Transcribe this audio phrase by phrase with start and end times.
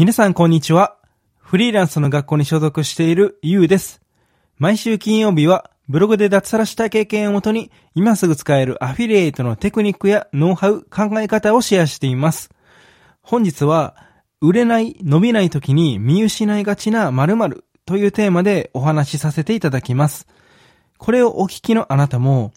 [0.00, 0.96] 皆さんこんにちは。
[1.36, 4.00] フリーランスの学校に所属しているゆうです。
[4.56, 12.48] 毎週金曜日はブログで脱サラした経験をもとに今すぐ使えるアフィリエイトのテクニックやノウハウ、考え方をシェアしています。
[13.20, 13.94] 本日は
[14.40, 20.26] 売れない、伸びない時に見失いがちな〇〇というテーマでお話しさせていただきます。
[20.96, 22.54] これをお聞きのあなたも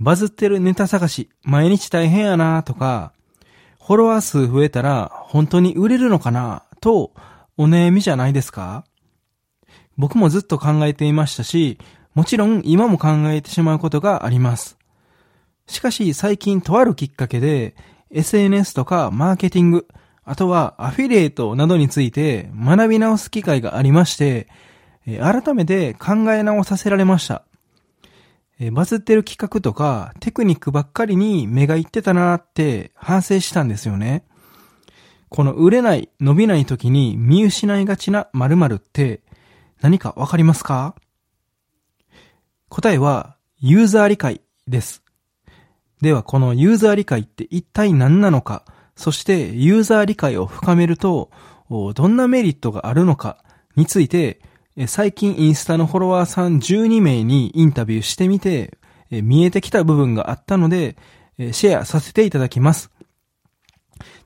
[0.00, 3.12] バズってるネタ探し、毎日大変やなとか、
[3.80, 7.14] フォロワー数増えたら本当に売れるのかなと
[7.56, 8.84] お悩みじゃないですか？
[9.96, 11.78] 僕もずっと考えていましたし、
[12.14, 14.76] もちろん今も考えてしまうことがあります。
[15.66, 17.74] しかし最近とあるきっかけで
[18.10, 19.86] SNS とかマーケティング、
[20.24, 24.48] あとはアフィリエイトなどについて学び直す機会がありまして、
[25.06, 27.44] 改めて考え直させられました。
[28.72, 34.24] バズってる企画とかテクニックばっかりに目がいってたなって反省したんですよね。
[35.32, 39.22] この売れない、伸びない時に見失いがちな〇〇って
[39.80, 40.94] 何かわかりますか？
[42.68, 45.02] 答えはユーザー理解です。
[46.02, 51.30] ではこのユーザー理解って一体何なのか、そしてユーザー理解を深めると
[51.70, 53.42] どんなメリットがあるのか？
[53.74, 54.38] について
[54.86, 58.76] 最近インスタのフォロワーさん12名にインタビューしてみて
[59.10, 60.98] 見えてきた部分があったので
[61.52, 62.90] シェアさせていただきます。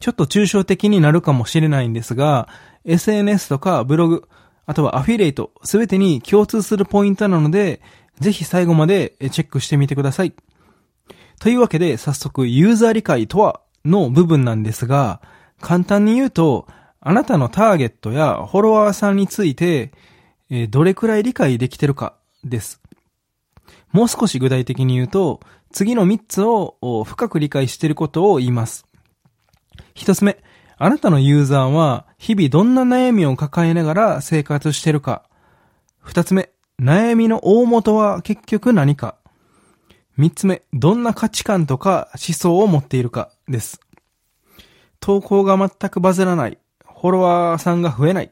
[0.01, 2.49] ちょっと抽象的になるかもしれないんですが、
[2.85, 4.29] SNS とかブログ、
[4.67, 7.81] あとはアフィリエイト、すべてに共通するポイントなので、
[8.21, 10.33] ぜひ最後までチェックしてみてください。
[11.39, 15.21] というわけで、早速、ユーザー理解とはの部分なんですが、
[15.61, 16.67] 簡単に言うと、
[17.01, 19.93] あなたのターゲットやフォロワーさんについて、
[20.71, 22.81] どれくらい理解できてるかです。
[23.93, 25.41] もう少し具体的に言うと、
[25.73, 28.86] 次の3つを深く理解していることを言います。
[29.95, 30.39] 一つ目、
[30.79, 35.25] あなたのユーザーは日々どんな悩みを抱えながら生活してるか。
[36.01, 39.17] 二つ目、悩みの大元は結局何か。
[40.17, 43.81] 三つ目、どんな価値観とか思想を持っているかです。
[45.01, 48.31] 投稿が全くバズらない、フォロワーさんが増えない、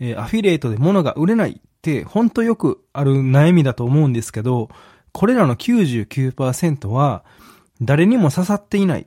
[0.00, 4.68] えーアフィリエイトで物が売れないって本当よくある悩みだと思うんですけど、
[5.12, 7.24] これらの99%は
[7.80, 9.06] 誰にも刺さっていない。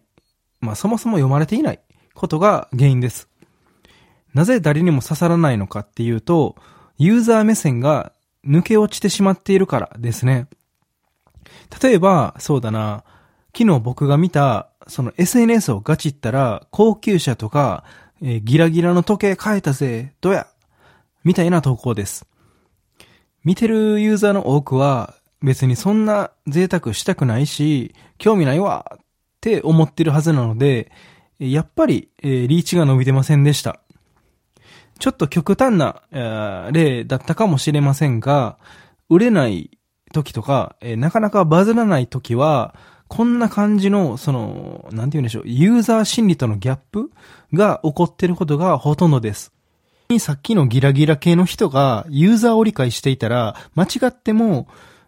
[0.61, 1.79] まあそもそも読まれていない
[2.13, 3.27] ことが原因です。
[4.33, 6.55] なぜ誰にも刺さらないのかっていうと、
[6.97, 8.13] ユーザー目線が
[8.45, 10.47] 抜け落ちてしまっているからですね。
[11.81, 13.03] 例えば、そうだな、
[13.57, 17.83] 昨日僕が見た、その SNS をガチったら、高級車とか、
[18.21, 20.47] えーギラギラの時計買えたぜ、どや
[21.23, 22.25] みたいな投稿です。
[23.43, 28.99] 見てるユーザーの多くは、別にそんな贅沢したくないし、興味ないわ
[29.41, 30.91] って思ってるはずなので、
[31.39, 33.79] やっぱり、えーリーチが伸びてませんでした。
[34.99, 38.57] ちょっと極端な、えー例だったかもしれませんが、
[39.09, 39.71] 売れない
[40.13, 42.75] 時とか、えーなかなかバズらない時は、
[43.07, 47.11] こんな感じの、その、なんて言うんでしょう、ユーザー心理とのギャップ
[47.51, 49.51] が起こってることがほとんどです。
[50.19, 54.67] さっきのギラギラ系の人がユーザーを理解していたら、間違っても、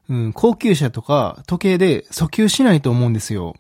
[0.10, 3.56] うん、高級車とか時計で訴求しないと思うんですよ。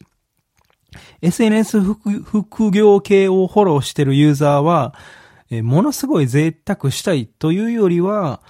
[1.21, 4.93] SNS 副業系をフォローしてるユーザーは、
[5.49, 8.41] えーものすごい贅沢したいというよりは、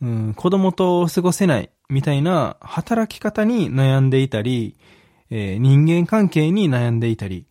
[0.00, 4.76] うん、子供と過ごせないみたいな働き方に悩んでいたり、
[5.30, 7.46] えー人間関係に悩んでいたり、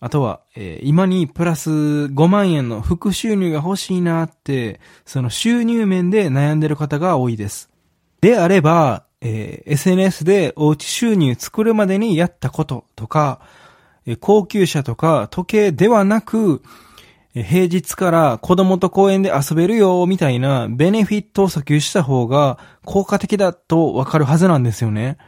[0.00, 7.70] あとは、えー今にプラス5万円の副収入が欲しいなって、その収入面で悩んでる方が多いです。
[8.20, 13.40] であれば、えー SNS でおうち収入作るまでにやったこととか、
[14.20, 16.62] 高級車とか時計ではなく、
[17.34, 25.18] 平日から子供と公園で遊べるよ、みたいなベネフィットを訴求した方が効果的だとわかるはずなんですよね。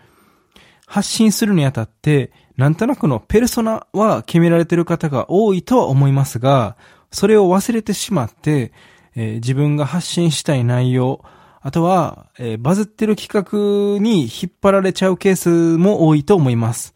[0.87, 6.77] 発信するにあたって、なんとなくのペルソナは決められてる方が多いとは思いますが、
[7.11, 8.72] それを忘れてしまって、
[9.17, 11.25] えー自分が発信したい内容、
[11.61, 16.95] あとは、えーバズってる企画に引っ張られちゃうケースも多いと思います。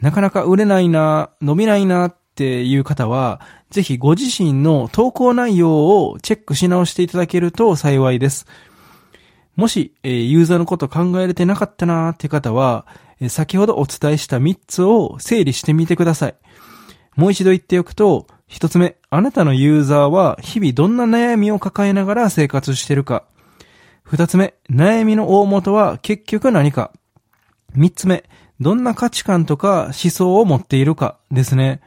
[0.00, 8.46] なかなか売れないな、伸びないなっていう方は、ぜひご自身の投稿内容をチェックし直していただけると幸いです。
[9.56, 12.86] もし、えユーザーのこと考えれてなかったなーって方は、
[13.20, 16.34] え先ほどお伝えした3つを整理してみてください。
[17.16, 23.24] もう一度言っておくと、1つ目、あなたのユーザーは日々どんな悩みを抱えながら生活してるか。
[24.06, 26.92] 2つ目、悩みの大元は結局何か。
[27.76, 28.24] 3つ目、
[28.64, 31.82] どんな価値観とか思想を持っているかですね。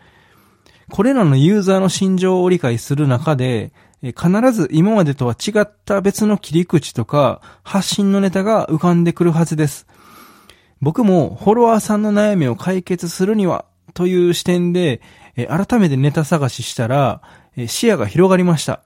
[0.91, 9.87] これらのユーザーの心情を理解する中で、必ず今までとは違った別の切り口とか発信のネタが浮かんでくるはずです。
[10.79, 13.65] 僕もフォロワーさんの悩みを解決するには
[13.95, 15.01] という視点で、
[15.35, 17.23] 改めてネタ探ししたら、
[17.65, 18.83] 視野が広がりました。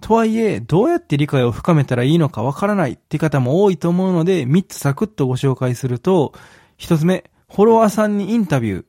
[0.00, 6.34] とはいえ、どうやって理解を深めたらいいのかわからないって方も多いと思うので、3つサクッとご紹介すると、
[6.78, 8.84] 1つ目、フォロワーさんにインタビュー。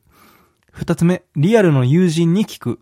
[0.74, 2.80] 2つ目、リアルの友人に聞く。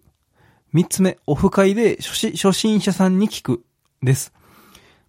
[0.74, 3.64] 3つ目、オフ会で初心者さんに聞く。
[4.02, 4.32] です。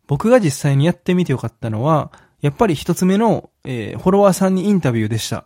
[0.07, 2.11] 僕が実際にやってみてよかったのは、
[2.41, 5.45] やっぱり1つ目の、えー、フォロワーさんにインタビューでした。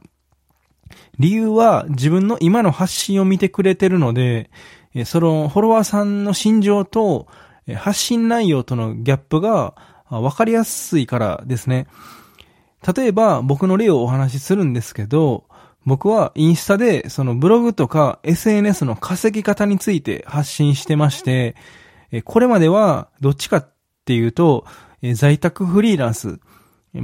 [1.18, 4.50] 理由は自分の今の発信を見てくれてるので、
[5.06, 7.28] そのフォロワーさんの心情と
[7.75, 9.75] 発信内容とのギャップが
[10.10, 11.88] 分かりやすいからですね。
[12.86, 15.46] 例えば僕の例をお話しするんですけど、
[15.86, 21.56] 僕はインスタでそのブログとか SNS の稼ぎ方について発信してまして、
[22.26, 23.74] これまではどっちかっ
[24.06, 24.66] ていうと、
[25.14, 26.40] 在宅フリーランス、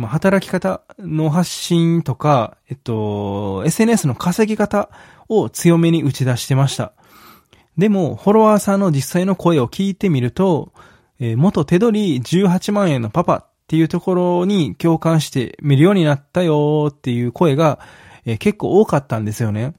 [0.08, 4.90] 働き方の発信とか、えっと、SNS の稼ぎ方
[5.30, 6.94] を強めに打ち出してました。
[7.78, 10.74] でも、フォロワーさんの実際の声を聞いてみると、
[11.20, 17.80] 元手取り18万円のパパっていうところに共感して見るようになったよっていう声が、
[18.24, 19.74] え、結構多かったんですよね。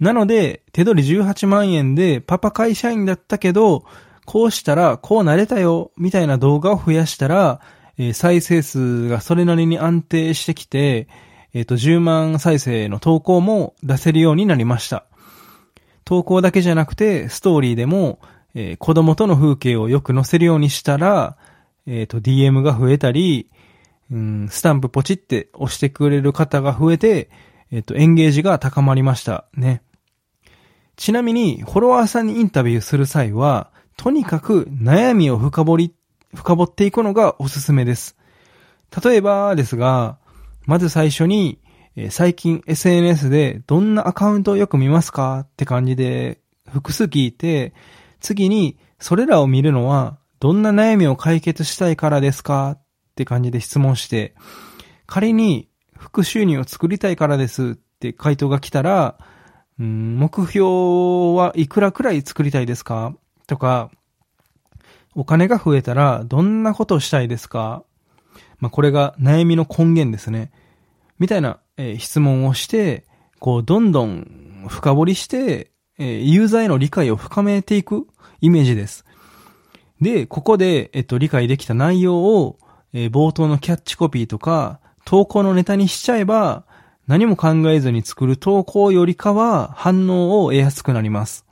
[0.00, 3.84] なので、手取り18万円でパパ会社員だったけど、
[4.24, 7.60] こうしたらこうなれたよ、みたいな動画を増やしたら、
[7.98, 11.06] え、再生数がそれなりに安定してきて、
[11.54, 15.06] えっ、と、10万再生の投稿も出せるようになりました。
[16.04, 18.18] 投稿だけじゃなくて、ストーリーでも、
[18.54, 21.36] えー、子供との風景をよく載せるようにしたら、
[21.86, 23.50] えっ、と、DM が増えたり、
[24.10, 27.30] うん、スタンプポチって押してくれる方が増えて、
[27.70, 29.82] えっ、と、エンゲージが高まりましたね。
[30.96, 35.94] ちなみに、フォロワーさんにインタビューする際は、とにかく悩みを深掘り
[36.34, 38.16] 深掘っていくのがおすすめです。
[39.04, 40.18] 例えばですが、
[40.66, 41.58] まず最初に、
[41.96, 47.72] え最近 SNS でどんなアカウントをよく見ますかって感じで複数聞いて、
[48.20, 52.72] 次にそれらを見るのはどんな悩みを解決したいからですか？
[52.72, 52.82] っ
[53.14, 54.34] て感じで質問して、
[55.06, 59.18] 仮に副収入を作りたいからですって回答が来たら、
[59.78, 60.66] うん、目標
[61.36, 63.14] はいくらくらい作りたいですか？
[63.46, 63.90] とか、
[65.14, 67.84] お金が増えたらどんなことをしたいですか？
[68.58, 70.50] まあ、これが悩みの根源ですね。
[71.18, 73.06] みたいな、えー、質問をして、
[73.38, 78.06] こう、どんどん深掘りして、えー、ユーザーへの理解を深めていく
[78.42, 79.05] イメージです。
[80.00, 82.58] で、ここで、えっと、理解できた内容を、
[82.92, 86.64] えー、冒頭のキャッチコピーとか、投稿のネタにしちゃえば、
[87.06, 91.46] 何も考えずに作る投稿よりかは反応を得やすくなります。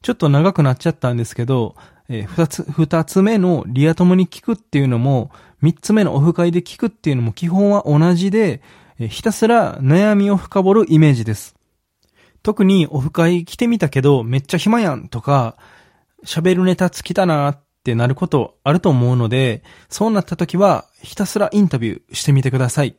[0.00, 1.76] ちょっと長くなっちゃったんですけど、
[2.08, 5.30] えー、二つ、二つ目のリア友に聞くっていうのも、
[5.60, 8.62] 三つ目のオフ会で聞くっていうのも基本は同じで、
[8.98, 11.54] えー、ひたすら悩みを深掘るイメージです。
[12.42, 15.56] 特にオフ会来てみたけどめっちゃ暇やんとか、
[16.24, 22.96] 喋るネタ尽きたなってなることあると思うので、そうなった時はひたすらインタビューしてみてください。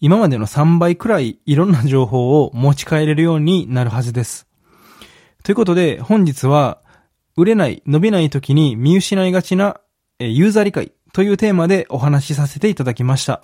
[0.00, 4.46] 今までの3倍くらいいろんな情報を持ち帰れるようになるはずです。
[5.42, 6.82] ということで本日は
[7.36, 9.80] 売れない、伸びない時に見失いがちな、
[10.20, 13.42] ユーザー理解というテーマでお話しさせていただきました。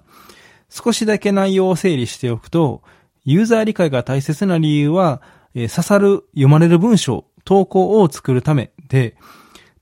[0.68, 2.82] 少しだけ内容を整理しておくと、
[3.24, 5.22] ユーザー理解が大切な理由は、
[5.54, 9.16] 刺さる、読まれる文章、投稿を作るためで、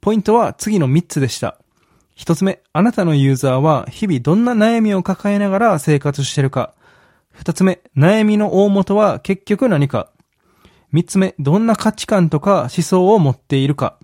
[0.01, 1.59] ポイントは次の3つでした。
[2.17, 6.75] 1つ目、あなたのユーザーは日々どんな悩みを抱えながら生活してるか。
[7.37, 10.11] 2つ目、悩みの大元は結局何か。
[10.93, 13.99] 三つ目、どんな価値観とか思想を持っているか。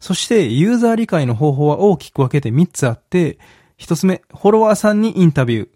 [0.00, 3.38] そして、ユーザー理解の方法は大きく分けて三つあって、
[3.76, 5.68] 一つ目、フォロワーさんにインタビュー。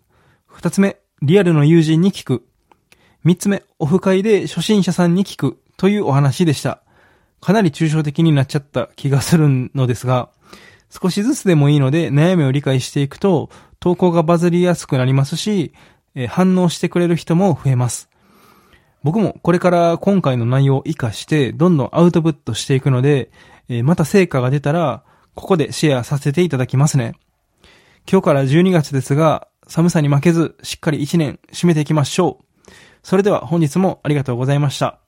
[0.46, 2.46] 二つ目、リアルの友人に聞く。
[3.24, 5.58] 三つ目、オフ会で初心者さんに聞く。
[5.76, 6.82] というお話でした。
[7.42, 10.30] かなり抽象的になっちゃった気がするのですが、
[10.88, 15.72] 少しずつでもいいので悩みを理解していくと、投稿がバズりやすくなりますし、
[16.28, 18.08] 反応してくれる人も増えます。
[19.02, 23.32] 僕もこれから今回の内容を活かしてどんどんアウトプットしていくので、
[23.68, 25.02] え、また成果が出たら、
[25.34, 27.16] ここでシェアさせていただきますね。
[28.08, 32.70] 今日から12月ですが、寒さに負けず、しっかり1年締めていきましょう。
[33.02, 35.01] それでは本日もありがとうございました。